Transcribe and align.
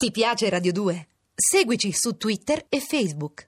Ti 0.00 0.10
piace 0.12 0.48
Radio 0.48 0.72
2? 0.72 1.08
Seguici 1.34 1.92
su 1.92 2.16
Twitter 2.16 2.64
e 2.70 2.80
Facebook. 2.80 3.44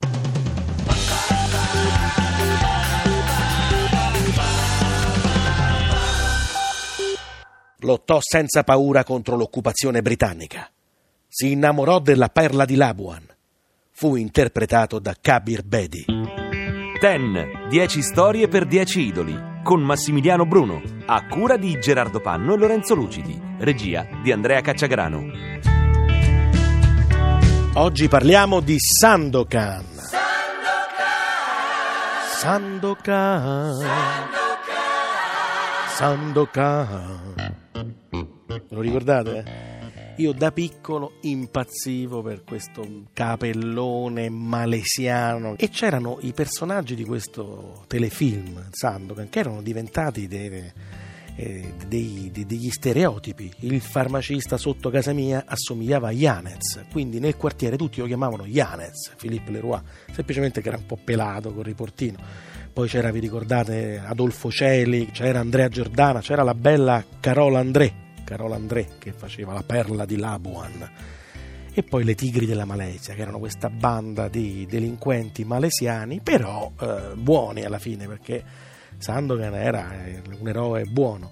Lottò 7.79 8.19
senza 8.21 8.65
paura 8.65 9.03
contro 9.03 9.37
l'occupazione 9.37 10.03
britannica. 10.03 10.71
Si 11.27 11.53
innamorò 11.53 12.01
della 12.01 12.29
perla 12.29 12.67
di 12.67 12.75
Labuan. 12.75 13.27
Fu 13.91 14.17
interpretato 14.17 14.99
da 14.99 15.17
Kabir 15.19 15.63
Bedi. 15.65 16.05
Ten, 17.01 17.67
10 17.71 18.03
storie 18.03 18.49
per 18.49 18.67
10 18.67 19.01
idoli, 19.01 19.35
con 19.65 19.81
Massimiliano 19.81 20.45
Bruno, 20.45 20.83
a 21.07 21.27
cura 21.29 21.57
di 21.57 21.81
Gerardo 21.81 22.21
Panno 22.21 22.53
e 22.53 22.59
Lorenzo 22.59 22.95
Lucidi, 22.95 23.41
regia 23.61 24.07
di 24.23 24.31
Andrea 24.31 24.61
Cacciagrano. 24.61 25.72
Oggi 27.75 28.07
parliamo 28.07 28.61
di 28.61 28.77
Sandokan. 28.79 29.83
Sandokan. 32.37 33.87
Sandokan. 35.97 37.35
Lo 38.69 38.81
ricordate? 38.83 39.45
Io 40.19 40.33
da 40.33 40.53
piccolo 40.53 41.13
impazzivo 41.23 42.21
per 42.21 42.45
questo 42.45 42.87
capellone 43.15 44.29
malesiano 44.29 45.57
e 45.57 45.71
c'erano 45.71 46.19
i 46.21 46.35
personaggi 46.35 46.95
di 46.95 47.07
questo 47.07 47.85
telefilm 47.87 48.69
Sandokan 48.71 49.31
che 49.31 49.39
erano 49.39 49.63
diventati 49.63 50.29
dei, 50.29 50.71
eh, 51.37 51.75
dei, 51.87 52.31
degli 52.33 52.71
stereotipi. 52.71 53.51
Il 53.61 53.81
farmacista 53.81 54.57
sotto 54.57 54.91
casa 54.91 55.13
mia 55.13 55.45
assomigliava 55.47 56.09
a 56.09 56.13
Janez, 56.13 56.85
quindi 56.91 57.21
nel 57.21 57.37
quartiere 57.37 57.77
tutti 57.77 58.01
lo 58.01 58.07
chiamavano 58.07 58.45
Janez, 58.45 59.13
Philippe 59.17 59.51
Leroy, 59.51 59.81
semplicemente 60.13 60.61
che 60.61 60.69
era 60.69 60.77
un 60.77 60.87
po' 60.87 60.99
pelato 61.03 61.53
col 61.53 61.65
riportino. 61.65 62.19
Poi 62.73 62.89
c'era, 62.89 63.11
vi 63.11 63.21
ricordate, 63.21 64.01
Adolfo 64.05 64.51
Celi, 64.51 65.11
c'era 65.11 65.41
Andrea 65.41 65.69
Giordana, 65.69 66.21
c'era 66.21 66.43
la 66.43 66.55
bella 66.55 67.05
Carola 67.21 67.59
André, 67.59 67.93
Carola 68.25 68.55
André 68.55 68.89
che 68.99 69.13
faceva 69.13 69.53
la 69.53 69.63
perla 69.63 70.07
di 70.07 70.17
Labuan 70.17 70.91
e 71.75 71.83
poi 71.83 72.05
le 72.05 72.15
Tigri 72.15 72.45
della 72.45 72.67
Malesia, 72.67 73.15
che 73.15 73.23
erano 73.23 73.39
questa 73.39 73.71
banda 73.71 74.29
di 74.29 74.67
delinquenti 74.69 75.45
malesiani, 75.45 76.21
però 76.23 76.71
eh, 76.79 77.15
buoni 77.15 77.65
alla 77.65 77.79
fine, 77.79 78.07
perché 78.07 78.45
Sandokan 78.99 79.55
era 79.55 79.91
un 80.39 80.49
eroe 80.49 80.85
buono. 80.85 81.31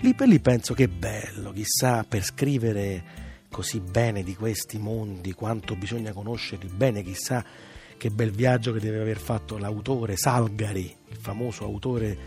Lì 0.00 0.14
per 0.14 0.28
lì 0.28 0.40
penso 0.40 0.74
che 0.74 0.88
bello, 0.88 1.52
chissà, 1.52 2.04
per 2.04 2.22
scrivere 2.24 3.04
così 3.48 3.80
bene 3.80 4.22
di 4.22 4.34
questi 4.34 4.78
mondi, 4.78 5.32
quanto 5.32 5.76
bisogna 5.76 6.12
conoscerli 6.12 6.68
bene, 6.74 7.02
chissà 7.02 7.44
che 7.96 8.10
bel 8.10 8.32
viaggio 8.32 8.72
che 8.72 8.80
deve 8.80 9.00
aver 9.00 9.18
fatto 9.18 9.58
l'autore 9.58 10.16
Salgari, 10.16 10.96
il 11.08 11.16
famoso 11.16 11.64
autore 11.64 12.18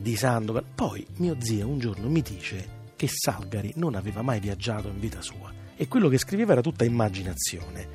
di 0.00 0.16
Sandokan. 0.16 0.64
Poi 0.74 1.06
mio 1.16 1.36
zio 1.40 1.68
un 1.68 1.78
giorno 1.78 2.08
mi 2.08 2.22
dice 2.22 2.78
che 2.96 3.08
Salgari 3.08 3.72
non 3.76 3.94
aveva 3.94 4.22
mai 4.22 4.40
viaggiato 4.40 4.88
in 4.88 4.98
vita 4.98 5.20
sua 5.20 5.52
e 5.76 5.88
quello 5.88 6.08
che 6.08 6.18
scriveva 6.18 6.52
era 6.52 6.60
tutta 6.60 6.84
immaginazione. 6.84 7.88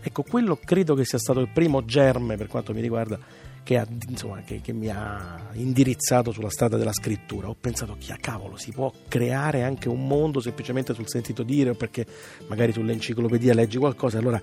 Ecco, 0.00 0.22
quello 0.22 0.56
credo 0.56 0.94
che 0.94 1.04
sia 1.04 1.18
stato 1.18 1.38
il 1.38 1.48
primo 1.48 1.84
germe 1.84 2.36
per 2.36 2.48
quanto 2.48 2.72
mi 2.72 2.80
riguarda 2.80 3.18
che, 3.62 3.78
ha, 3.78 3.86
insomma, 4.08 4.40
che, 4.42 4.60
che 4.60 4.72
mi 4.72 4.88
ha 4.88 5.48
indirizzato 5.52 6.32
sulla 6.32 6.50
strada 6.50 6.76
della 6.76 6.92
scrittura. 6.92 7.48
Ho 7.48 7.56
pensato, 7.58 7.96
chi 7.98 8.12
a 8.12 8.16
cavolo, 8.20 8.56
si 8.56 8.72
può 8.72 8.92
creare 9.08 9.62
anche 9.62 9.88
un 9.88 10.06
mondo 10.06 10.40
semplicemente 10.40 10.94
sul 10.94 11.08
sentito 11.08 11.42
dire 11.42 11.70
o 11.70 11.74
perché 11.74 12.06
magari 12.48 12.72
sull'enciclopedia 12.72 13.54
leggi 13.54 13.78
qualcosa, 13.78 14.18
allora 14.18 14.40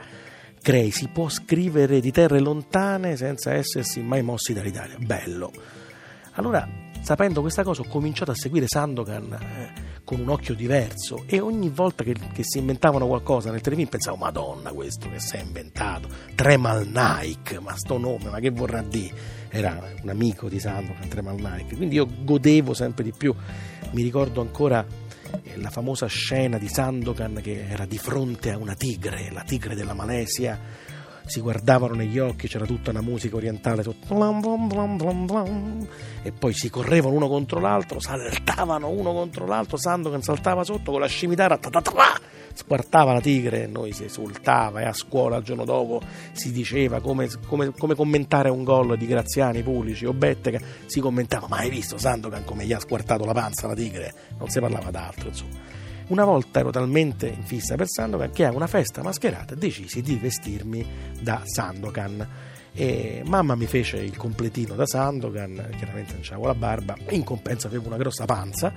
crei, 0.62 0.92
si 0.92 1.08
può 1.08 1.30
scrivere 1.30 2.00
di 2.00 2.12
terre 2.12 2.40
lontane 2.40 3.16
senza 3.16 3.54
essersi 3.54 4.02
mai 4.02 4.22
mossi 4.22 4.54
dall'Italia. 4.54 4.98
Bello. 4.98 5.52
Allora, 6.40 6.66
sapendo 7.02 7.42
questa 7.42 7.64
cosa, 7.64 7.82
ho 7.82 7.88
cominciato 7.90 8.32
a 8.32 8.34
seguire 8.34 8.66
Sandokan 8.66 9.34
eh, 9.34 9.74
con 10.06 10.22
un 10.22 10.30
occhio 10.30 10.56
diverso 10.56 11.26
e 11.28 11.42
ogni 11.42 11.68
volta 11.68 12.02
che, 12.02 12.14
che, 12.14 12.44
si 12.46 12.60
inventavano 12.60 13.08
qualcosa 13.08 13.52
nel 13.52 13.60
telefilm 13.60 13.90
pensavo 13.90 14.16
madonna 14.16 14.72
questo 14.72 15.10
che 15.10 15.20
si 15.20 15.36
è 15.36 15.42
inventato? 15.42 16.08
Tremal 16.36 16.88
Nike 16.88 17.60
ma 17.60 17.76
sto 17.76 17.98
nome 17.98 18.30
ma 18.30 18.40
che 18.40 18.52
vorrà 18.52 18.82
dire? 18.82 19.14
Era 19.50 19.84
un 20.02 20.08
amico 20.08 20.48
di 20.48 20.62
Sandokan 20.62 21.10
Tremal 21.10 21.36
Nike 21.36 21.76
quindi 21.76 21.96
io 21.96 22.08
godevo 22.24 22.74
sempre 22.74 23.04
di 23.04 23.12
più. 23.12 23.36
Mi 23.92 24.02
ricordo 24.02 24.40
ancora 24.40 24.86
eh, 25.44 25.58
la 25.58 25.70
famosa 25.70 26.06
scena 26.06 26.58
di 26.58 26.70
Sandokan 26.70 27.42
che 27.44 27.68
era 27.68 27.86
di 27.86 27.98
fronte 27.98 28.52
a 28.52 28.58
una 28.58 28.76
tigre 28.76 29.30
la 29.34 29.44
tigre 29.44 29.76
della 29.76 29.94
Malesia 29.94 30.58
si 31.30 31.42
guardavano 31.42 31.94
negli 31.94 32.18
occhi, 32.18 32.48
c'era 32.48 32.66
tutta 32.66 32.90
una 32.90 33.02
musica 33.02 33.36
orientale 33.36 33.84
e 36.24 36.32
poi 36.32 36.54
si 36.54 36.70
correvano 36.72 37.16
uno 37.16 37.28
contro 37.28 37.60
l'altro, 37.60 38.00
saltavano 38.00 38.90
uno 38.90 39.14
contro 39.14 39.46
l'altro, 39.46 39.78
Sandokan 39.78 40.24
saltava 40.24 40.64
sotto 40.64 40.92
con 40.92 41.00
la 41.00 41.08
scimitara, 41.08 41.60
squartava 42.54 43.14
la 43.14 43.22
tigre 43.22 43.64
e 43.64 43.68
noi 43.68 43.94
si 43.94 44.06
esultava 44.06 44.82
e 44.82 44.86
a 44.86 44.94
scuola 44.94 45.38
il 45.38 45.44
giorno 45.44 45.66
dopo 45.66 46.02
si 46.32 46.52
diceva 46.52 47.00
come, 47.00 47.30
come, 47.46 47.72
come 47.78 47.94
commentare 47.94 48.50
un 48.50 48.64
gol 48.64 48.98
di 48.98 49.06
Graziani, 49.06 49.62
Pulici 49.62 50.06
o 50.06 50.14
Bettega, 50.14 50.60
si 50.88 51.00
commentava, 51.00 51.48
ma 51.48 51.58
hai 51.58 51.70
visto 51.70 52.00
Sandokan 52.00 52.44
come 52.44 52.66
gli 52.66 52.74
ha 52.74 52.80
squartato 52.80 53.24
la 53.24 53.34
panza 53.34 53.68
la 53.68 53.76
tigre? 53.76 54.14
Non 54.40 54.50
si 54.50 54.60
parlava 54.60 54.90
d'altro, 54.90 55.28
insomma. 55.28 55.79
Una 56.10 56.24
volta 56.24 56.60
ero 56.60 56.72
talmente 56.72 57.28
in 57.28 57.44
fissa 57.44 57.76
per 57.76 57.88
Sandokan 57.88 58.32
che 58.32 58.44
a 58.44 58.52
una 58.52 58.66
festa 58.66 59.04
mascherata 59.04 59.54
decisi 59.54 60.02
di 60.02 60.16
vestirmi 60.16 60.84
da 61.22 61.44
Sandokan. 61.46 62.28
E 62.74 63.22
mamma 63.26 63.54
mi 63.54 63.68
fece 63.68 63.98
il 63.98 64.18
completino 64.18 64.74
da 64.74 64.88
Sandokan, 64.88 65.70
chiaramente 65.78 66.14
non 66.14 66.22
c'avevo 66.24 66.48
la 66.48 66.56
barba, 66.56 66.96
in 67.10 67.24
compenso 67.24 67.68
avevo 67.68 67.88
una 67.88 67.98
grossa 67.98 68.26
panza 68.26 68.74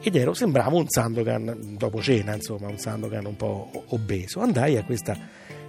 ed 0.00 0.16
ero, 0.16 0.32
sembravo 0.32 0.78
un 0.78 0.88
Sandokan 0.88 1.76
dopo 1.76 2.00
cena, 2.00 2.34
insomma, 2.34 2.68
un 2.68 2.78
Sandokan 2.78 3.26
un 3.26 3.36
po' 3.36 3.70
obeso. 3.88 4.40
Andai 4.40 4.78
a 4.78 4.84
questa 4.84 5.14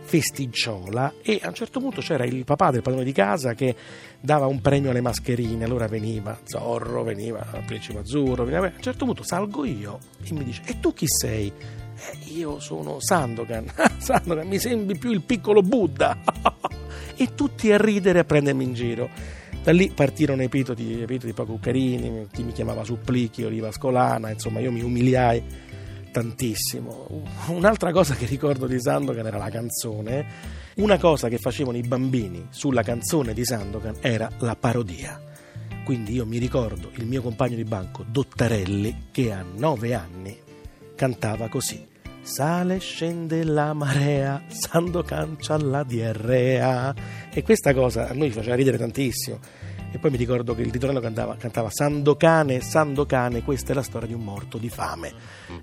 festicciola 0.03 1.13
e 1.21 1.39
a 1.41 1.47
un 1.47 1.53
certo 1.53 1.79
punto 1.79 2.01
c'era 2.01 2.25
il 2.25 2.43
papà 2.43 2.71
del 2.71 2.81
padrone 2.81 3.05
di 3.05 3.13
casa 3.13 3.53
che 3.53 3.75
dava 4.19 4.45
un 4.45 4.61
premio 4.61 4.91
alle 4.91 5.01
mascherine, 5.01 5.63
allora 5.63 5.87
veniva 5.87 6.37
Zorro, 6.43 7.03
veniva 7.03 7.39
Principe 7.65 7.99
Azzurro, 7.99 8.43
veniva... 8.43 8.67
a 8.67 8.73
un 8.75 8.81
certo 8.81 9.05
punto 9.05 9.23
salgo 9.23 9.65
io 9.65 9.99
e 10.21 10.33
mi 10.33 10.43
dice 10.43 10.61
e 10.65 10.79
tu 10.79 10.93
chi 10.93 11.05
sei? 11.07 11.51
Eh, 11.51 12.33
io 12.33 12.59
sono 12.59 12.99
Sandokan, 12.99 13.65
Sandokan, 13.97 14.47
mi 14.47 14.59
sembri 14.59 14.97
più 14.97 15.11
il 15.11 15.21
piccolo 15.21 15.61
Buddha 15.61 16.17
e 17.15 17.33
tutti 17.33 17.71
a 17.71 17.77
ridere 17.77 18.19
e 18.19 18.21
a 18.21 18.25
prendermi 18.25 18.63
in 18.63 18.73
giro. 18.73 19.09
Da 19.63 19.71
lì 19.71 19.93
partirono 19.95 20.41
epitodi 20.41 21.05
poco 21.33 21.57
carini, 21.61 22.27
chi 22.29 22.43
mi 22.43 22.51
chiamava 22.51 22.83
Supplichi, 22.83 23.45
Oliva 23.45 23.71
Scolana, 23.71 24.29
insomma 24.29 24.59
io 24.59 24.73
mi 24.73 24.81
umiliai 24.81 25.41
tantissimo. 26.13 27.07
Un'altra 27.47 27.91
cosa 27.91 28.13
che 28.13 28.27
ricordo 28.27 28.67
di 28.67 28.79
Sandokan 28.79 29.25
era 29.25 29.37
la 29.37 29.49
canzone. 29.49 30.25
Una 30.75 30.97
cosa 30.99 31.27
che 31.27 31.39
facevano 31.39 31.75
i 31.75 31.81
bambini 31.81 32.47
sulla 32.51 32.83
canzone 32.83 33.33
di 33.33 33.43
Sandokan 33.43 33.95
era 33.99 34.29
la 34.37 34.55
parodia. 34.55 35.19
Quindi 35.83 36.13
io 36.13 36.25
mi 36.25 36.37
ricordo 36.37 36.91
il 36.93 37.07
mio 37.07 37.21
compagno 37.21 37.55
di 37.55 37.63
banco, 37.63 38.05
Dottarelli, 38.07 39.07
che 39.11 39.31
a 39.33 39.43
nove 39.43 39.95
anni 39.95 40.39
cantava 40.95 41.49
così. 41.49 41.85
Sale, 42.21 42.79
scende 42.79 43.43
la 43.43 43.73
marea, 43.73 44.43
Sandokan 44.47 45.35
c'ha 45.39 45.57
la 45.57 45.83
diarrea. 45.83 46.93
E 47.33 47.41
questa 47.41 47.73
cosa 47.73 48.07
a 48.07 48.13
noi 48.13 48.29
faceva 48.29 48.55
ridere 48.55 48.77
tantissimo 48.77 49.39
e 49.93 49.99
poi 49.99 50.09
mi 50.09 50.17
ricordo 50.17 50.55
che 50.55 50.63
il 50.63 50.71
ritorno 50.71 50.99
cantava, 50.99 51.35
cantava 51.35 51.69
Sandocane, 51.69 52.61
Sandocane, 52.61 53.43
questa 53.43 53.73
è 53.73 53.75
la 53.75 53.83
storia 53.83 54.07
di 54.07 54.15
un 54.15 54.23
morto 54.23 54.57
di 54.57 54.67
fame. 54.67 55.13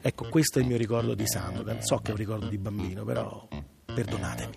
Ecco, 0.01 0.29
questo 0.29 0.61
è 0.61 0.63
il 0.63 0.69
mio 0.69 0.77
ricordo 0.77 1.15
di 1.15 1.27
Sandokan. 1.27 1.83
So 1.83 1.97
che 1.97 2.11
è 2.11 2.13
un 2.13 2.17
ricordo 2.17 2.47
di 2.47 2.57
bambino, 2.57 3.05
però 3.05 3.49
perdonatemi. 3.93 4.53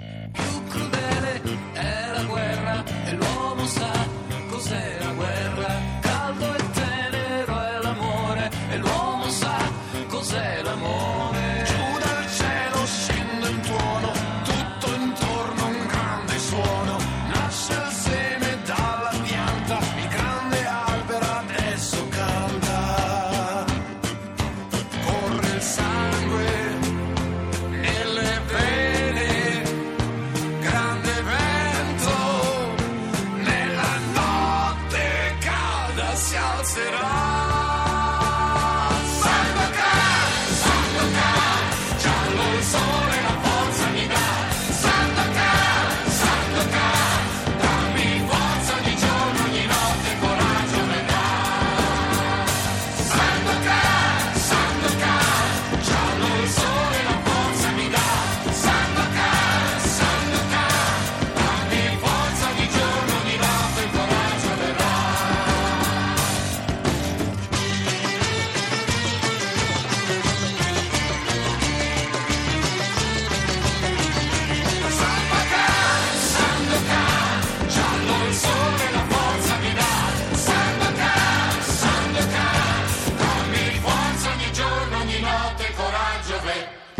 Crudele 0.69 1.41
è 1.73 2.11
la 2.13 2.23
guerra 2.23 2.83
e 2.85 3.15
l'uomo 3.15 3.65
sa 3.65 4.07
cos'è 4.47 4.99
la 4.99 5.13
guerra. 5.13 5.52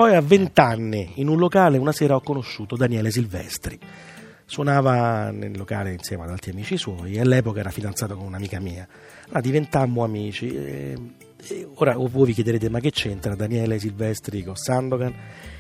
Poi 0.04 0.16
a 0.16 0.20
20 0.20 0.60
anni, 0.60 1.12
in 1.16 1.30
un 1.30 1.38
locale, 1.38 1.78
una 1.78 1.94
sera 1.94 2.16
ho 2.16 2.20
conosciuto 2.20 2.76
Daniele 2.76 3.10
Silvestri. 3.10 3.80
Suonava 4.44 5.32
nel 5.32 5.56
locale 5.56 5.94
insieme 5.94 6.24
ad 6.24 6.30
altri 6.30 6.52
amici 6.52 6.76
suoi 6.76 7.14
e 7.14 7.22
all'epoca 7.22 7.62
era 7.62 7.70
fidanzato 7.70 8.18
con 8.18 8.26
un'amica 8.26 8.60
mia. 8.60 8.86
Allora 9.28 9.40
diventammo 9.40 10.04
amici. 10.04 10.54
E, 10.54 10.98
e 11.48 11.68
ora 11.76 11.96
voi 11.96 12.26
vi 12.26 12.34
chiederete 12.34 12.68
ma 12.68 12.82
che 12.82 12.92
c'entra 12.92 13.34
Daniele 13.34 13.80
Silvestri 13.80 14.44
con 14.44 14.58
Sandokan? 14.58 15.14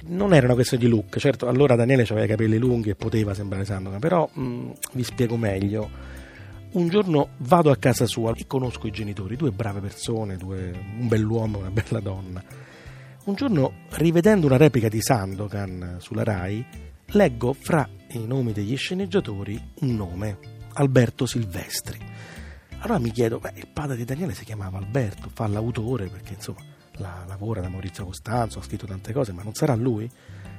Non 0.07 0.34
era 0.34 0.44
una 0.48 0.56
questione 0.56 0.84
di 0.84 0.89
look, 0.89 1.19
certo 1.19 1.48
allora 1.48 1.78
Daniele 1.78 2.01
aveva 2.01 2.25
i 2.25 2.28
capelli 2.28 2.57
lunghi 2.57 2.89
e 2.89 2.96
poteva 2.96 3.34
sembrare 3.34 3.63
Sandokan, 3.63 4.00
però 4.01 4.30
mh, 4.30 4.72
vi 4.92 5.04
spiego 5.06 5.38
meglio. 5.38 5.89
Un 6.72 6.89
giorno 6.89 7.30
vado 7.38 7.72
a 7.72 7.78
casa 7.78 8.06
sua 8.06 8.34
e 8.36 8.46
conosco 8.46 8.88
i 8.88 8.92
genitori, 8.92 9.38
due 9.38 9.51
brave 9.51 9.80
persone, 9.80 10.36
due, 10.36 10.69
un 11.00 11.07
bell'uomo 11.07 11.60
e 11.60 11.62
una 11.62 11.72
bella 11.72 12.01
donna. 12.01 12.72
Un 13.25 13.36
giorno, 13.36 13.72
rivedendo 13.92 14.48
una 14.48 14.58
replica 14.58 14.90
di 14.90 15.02
Sandokan 15.02 15.96
sulla 16.00 16.25
Rai, 16.25 16.66
leggo 17.06 17.54
fra 17.54 17.88
i 18.10 18.28
nomi 18.28 18.52
degli 18.52 18.75
sceneggiatori 18.75 19.58
un 19.80 19.96
nome, 19.96 20.38
Alberto 20.74 21.25
Silvestri. 21.25 21.98
Allora 22.80 23.00
mi 23.00 23.12
chiedo, 23.12 23.40
beh, 23.40 23.54
il 23.56 23.70
padre 23.72 23.96
di 23.96 24.04
Daniele 24.04 24.34
si 24.34 24.44
chiamava 24.44 24.78
Alberto, 24.78 25.30
fa 25.34 25.48
l'autore 25.48 26.08
perché 26.08 26.34
insomma 26.34 26.60
la, 26.98 27.24
lavora 27.25 27.62
da 27.62 27.70
Maurizio 27.70 28.04
Costanzo, 28.04 28.60
ha 28.60 28.62
scritto 28.62 28.88
tante 28.88 29.14
cose, 29.14 29.31
ma 29.31 29.42
non 29.42 29.54
sarà 29.54 29.74
lui? 29.75 30.10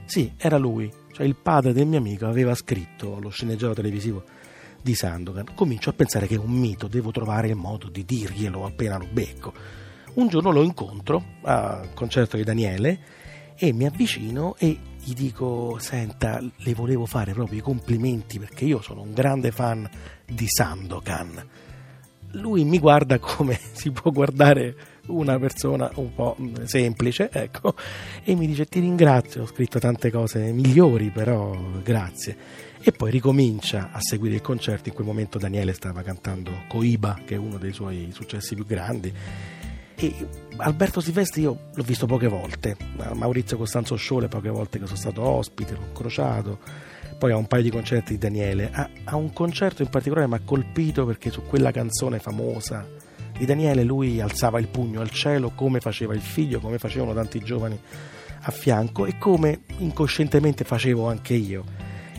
Sì, 0.07 0.33
era 0.39 0.57
lui, 0.57 0.91
cioè 1.13 1.27
il 1.27 1.37
padre 1.37 1.75
del 1.75 1.87
mio 1.87 1.99
amico 1.99 2.25
aveva 2.25 2.55
scritto 2.55 3.21
lo 3.21 3.29
sceneggiato 3.29 3.75
televisivo 3.75 4.25
di 4.81 4.95
Sandokan. 4.95 5.55
Comincio 5.55 5.91
a 5.91 5.93
pensare 5.93 6.27
che 6.27 6.37
è 6.37 6.39
un 6.39 6.53
mito, 6.53 6.89
devo 6.89 7.11
trovare 7.11 7.49
il 7.49 7.57
modo 7.57 7.91
di 7.91 8.07
dirglielo 8.07 8.65
appena 8.65 8.97
lo 8.97 9.09
becco. 9.13 9.83
Un 10.15 10.29
giorno 10.29 10.53
lo 10.53 10.63
incontro 10.63 11.25
al 11.43 11.93
concerto 11.93 12.37
di 12.37 12.45
Daniele 12.45 13.01
e 13.57 13.73
mi 13.73 13.85
avvicino 13.85 14.55
e 14.59 14.79
gli 15.03 15.13
dico: 15.13 15.77
Senta, 15.81 16.41
le 16.41 16.75
volevo 16.75 17.05
fare 17.05 17.33
proprio 17.33 17.59
i 17.59 17.63
complimenti 17.63 18.39
perché 18.39 18.65
io 18.65 18.81
sono 18.81 19.03
un 19.03 19.13
grande 19.13 19.51
fan 19.51 19.89
di 20.25 20.47
Sandokan. 20.47 21.49
Lui 22.31 22.65
mi 22.65 22.79
guarda 22.79 23.19
come 23.19 23.59
si 23.73 23.91
può 23.91 24.13
guardare 24.13 24.77
una 25.07 25.37
persona 25.41 25.91
un 25.97 26.15
po' 26.15 26.37
semplice, 26.63 27.29
ecco, 27.33 27.75
e 28.23 28.37
mi 28.37 28.47
dice: 28.47 28.67
Ti 28.67 28.79
ringrazio, 28.79 29.43
ho 29.43 29.47
scritto 29.47 29.81
tante 29.81 30.13
cose 30.13 30.53
migliori, 30.53 31.11
però 31.11 31.57
grazie. 31.83 32.37
E 32.81 32.93
poi 32.93 33.11
ricomincia 33.11 33.91
a 33.91 33.99
seguire 34.01 34.37
il 34.37 34.43
concerto. 34.43 34.91
In 34.91 34.95
quel 34.95 35.09
momento 35.09 35.39
Daniele 35.39 35.73
stava 35.73 36.03
cantando 36.03 36.53
Coiba, 36.69 37.19
che 37.25 37.35
è 37.35 37.39
uno 37.39 37.59
dei 37.59 37.73
suoi 37.73 38.11
successi 38.13 38.55
più 38.55 38.65
grandi 38.65 39.13
e 39.97 40.13
Alberto 40.57 41.01
Silvestri 41.01 41.43
io 41.43 41.71
l'ho 41.73 41.83
visto 41.83 42.07
poche 42.07 42.27
volte, 42.27 42.77
Maurizio 43.15 43.57
Costanzo 43.57 43.97
Show 43.97 44.19
le 44.19 44.29
poche 44.29 44.49
volte 44.49 44.79
che 44.79 44.87
sono 44.87 44.99
stato 44.99 45.23
ospite, 45.23 45.75
l'ho 45.75 45.87
incrociato, 45.87 46.59
poi 47.19 47.33
ha 47.33 47.37
un 47.37 47.47
paio 47.47 47.63
di 47.63 47.71
concerti 47.71 48.13
di 48.13 48.19
Daniele, 48.19 48.71
ha, 48.73 48.89
ha 49.05 49.17
un 49.17 49.33
concerto 49.33 49.83
in 49.83 49.89
particolare 49.89 50.27
mi 50.27 50.35
ha 50.35 50.41
colpito 50.45 51.07
perché 51.07 51.31
su 51.31 51.43
quella 51.43 51.71
canzone 51.71 52.19
famosa 52.19 52.87
di 53.37 53.45
Daniele 53.47 53.83
lui 53.83 54.21
alzava 54.21 54.59
il 54.59 54.69
pugno 54.69 55.01
al 55.01 55.11
cielo 55.11 55.51
come 55.51 55.81
faceva 55.81 56.15
il 56.15 56.21
figlio, 56.21 56.61
come 56.61 56.79
facevano 56.79 57.15
tanti 57.15 57.41
giovani 57.41 57.79
a 58.47 58.51
fianco 58.51 59.07
e 59.07 59.17
come 59.19 59.61
incoscientemente 59.79 60.65
facevo 60.65 61.09
anche 61.09 61.35
io. 61.35 61.65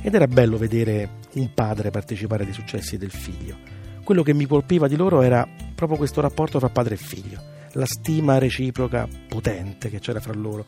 Ed 0.02 0.14
era 0.14 0.28
bello 0.28 0.58
vedere 0.58 1.18
un 1.34 1.54
padre 1.54 1.90
partecipare 1.90 2.44
ai 2.44 2.54
successi 2.54 2.98
del 2.98 3.12
figlio. 3.12 3.58
Quello 4.04 4.24
che 4.24 4.34
mi 4.34 4.46
colpiva 4.46 4.88
di 4.88 4.96
loro 4.96 5.22
era 5.22 5.48
proprio 5.74 5.98
questo 5.98 6.22
rapporto 6.22 6.60
tra 6.60 6.70
padre 6.70 6.96
e 6.96 6.98
figlio 6.98 7.54
la 7.76 7.86
stima 7.86 8.38
reciproca 8.38 9.08
potente 9.28 9.90
che 9.90 10.00
c'era 10.00 10.20
fra 10.20 10.34
loro. 10.34 10.66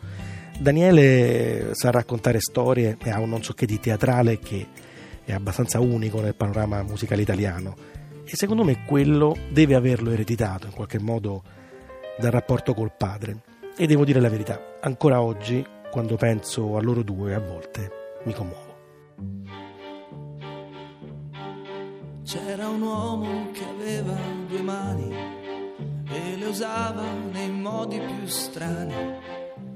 Daniele 0.59 1.69
sa 1.73 1.91
raccontare 1.91 2.39
storie 2.39 2.97
e 3.03 3.09
ha 3.09 3.19
un 3.19 3.29
non 3.29 3.43
so 3.43 3.53
che 3.53 3.65
di 3.65 3.79
teatrale 3.79 4.39
che 4.39 4.67
è 5.23 5.33
abbastanza 5.33 5.79
unico 5.79 6.21
nel 6.21 6.35
panorama 6.35 6.81
musicale 6.83 7.21
italiano 7.21 7.75
e 8.25 8.35
secondo 8.35 8.63
me 8.63 8.83
quello 8.85 9.37
deve 9.49 9.75
averlo 9.75 10.11
ereditato 10.11 10.67
in 10.67 10.73
qualche 10.73 10.99
modo 10.99 11.43
dal 12.17 12.31
rapporto 12.31 12.73
col 12.73 12.91
padre. 12.95 13.43
E 13.77 13.85
devo 13.85 14.03
dire 14.03 14.19
la 14.19 14.29
verità, 14.29 14.59
ancora 14.81 15.21
oggi 15.21 15.65
quando 15.91 16.15
penso 16.15 16.75
a 16.75 16.81
loro 16.81 17.03
due 17.03 17.35
a 17.35 17.39
volte 17.39 17.91
mi 18.25 18.33
commuovo. 18.33 18.75
C'era 22.25 22.67
un 22.67 22.81
uomo 22.81 23.51
che 23.53 23.63
aveva 23.63 24.17
due 24.47 24.61
mani 24.61 25.06
le 26.47 26.53
usava 26.53 27.03
nei 27.31 27.51
modi 27.51 27.99
più 27.99 28.25
strani. 28.25 28.93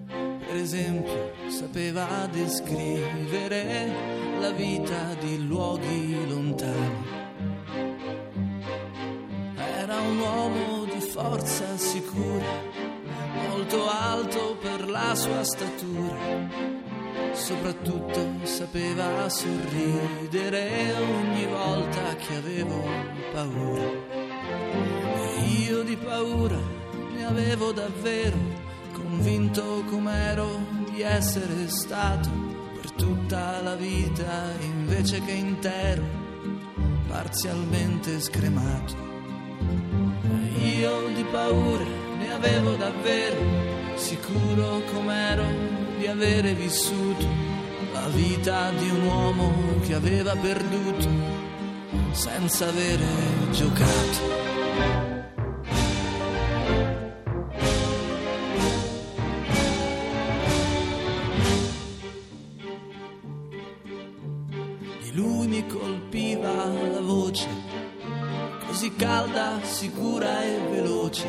Per 0.07 0.55
esempio, 0.55 1.31
sapeva 1.47 2.27
descrivere 2.31 3.91
la 4.39 4.51
vita 4.51 5.13
di 5.19 5.45
luoghi 5.45 6.27
lontani. 6.27 7.19
Era 9.55 9.99
un 9.99 10.19
uomo 10.19 10.85
di 10.85 10.99
forza 10.99 11.77
sicura, 11.77 12.45
molto 13.49 13.89
alto 13.89 14.57
per 14.61 14.89
la 14.89 15.13
sua 15.15 15.43
statura. 15.43 16.69
Soprattutto 17.33 18.45
sapeva 18.45 19.27
sorridere 19.29 20.93
ogni 20.95 21.45
volta 21.45 22.15
che 22.15 22.35
avevo 22.35 22.83
paura. 23.31 25.10
Io 25.59 25.83
di 25.83 25.97
paura 25.97 26.57
ne 27.13 27.25
avevo 27.25 27.71
davvero, 27.71 28.37
convinto 28.93 29.83
com'ero 29.89 30.59
di 30.89 31.01
essere 31.01 31.67
stato 31.67 32.29
per 32.79 32.91
tutta 32.91 33.61
la 33.61 33.75
vita 33.75 34.53
invece 34.61 35.21
che 35.21 35.31
intero, 35.31 36.03
parzialmente 37.07 38.21
scremato. 38.21 38.95
Io 40.61 41.07
di 41.13 41.23
paura 41.23 41.85
ne 42.17 42.31
avevo 42.31 42.75
davvero, 42.75 43.95
sicuro 43.95 44.81
com'ero 44.93 45.43
di 45.97 46.07
avere 46.07 46.53
vissuto 46.53 47.25
la 47.91 48.07
vita 48.07 48.71
di 48.71 48.89
un 48.89 49.01
uomo 49.03 49.53
che 49.81 49.95
aveva 49.95 50.33
perduto 50.35 51.07
senza 52.11 52.67
avere 52.67 53.05
giocato. 53.51 55.10
Calda, 69.01 69.59
sicura 69.63 70.43
e 70.43 70.59
veloce. 70.69 71.27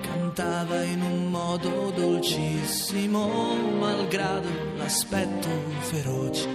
Cantava 0.00 0.82
in 0.84 1.02
un 1.02 1.28
modo 1.28 1.90
dolcissimo, 1.90 3.54
malgrado 3.78 4.48
l'aspetto 4.76 5.48
feroce. 5.80 6.48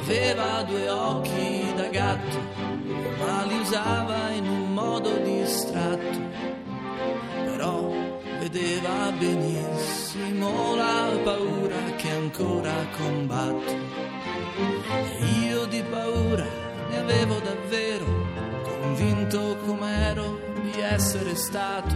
Aveva 0.00 0.62
due 0.64 0.88
occhi 0.88 1.72
da 1.76 1.86
gatto, 1.86 2.38
ma 3.18 3.44
li 3.44 3.58
usava 3.60 4.30
in 4.30 4.48
un 4.48 4.72
modo 4.74 5.18
distratto. 5.18 6.18
Però 7.44 7.90
vedeva 8.52 9.10
benissimo 9.12 10.76
la 10.76 11.08
paura 11.24 11.94
che 11.96 12.10
ancora 12.10 12.86
combatto. 12.98 13.72
Io 15.42 15.64
di 15.64 15.82
paura 15.82 16.46
ne 16.90 16.98
avevo 16.98 17.38
davvero, 17.38 18.04
convinto 18.62 19.56
com'ero 19.64 20.38
di 20.70 20.80
essere 20.82 21.34
stato 21.34 21.94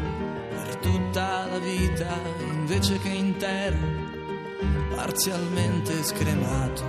per 0.49 0.77
tutta 0.77 1.47
la 1.51 1.59
vita, 1.59 2.19
invece 2.49 2.99
che 3.01 3.09
intero, 3.11 3.77
parzialmente 4.95 6.03
scremato. 6.03 6.85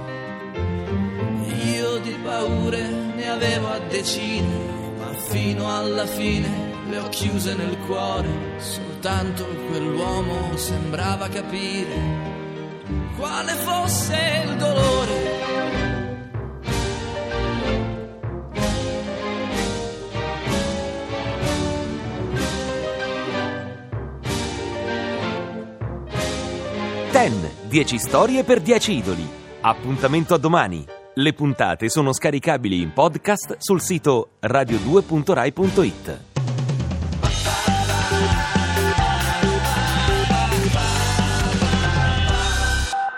Io 1.65 1.97
di 1.97 2.17
paure 2.23 2.87
ne 2.87 3.29
avevo 3.29 3.67
a 3.67 3.79
decine, 3.79 4.93
ma 4.97 5.13
fino 5.13 5.75
alla 5.75 6.05
fine 6.05 6.66
le 6.89 6.97
ho 6.99 7.09
chiuse 7.09 7.53
nel 7.55 7.77
cuore, 7.85 8.29
soltanto 8.57 9.45
quell'uomo 9.69 10.55
sembrava 10.55 11.27
capire 11.27 12.35
quale 13.17 13.53
fosse 13.53 14.43
il 14.45 14.55
dolore 14.55 15.37
Ten, 27.17 27.49
10 27.67 27.97
storie 27.97 28.43
per 28.43 28.61
10 28.61 28.95
idoli. 28.95 29.27
Appuntamento 29.61 30.35
a 30.35 30.37
domani. 30.37 30.85
Le 31.15 31.33
puntate 31.33 31.89
sono 31.89 32.13
scaricabili 32.13 32.79
in 32.79 32.93
podcast 32.93 33.55
sul 33.57 33.81
sito 33.81 34.33
radio2.rai.it. 34.39 36.36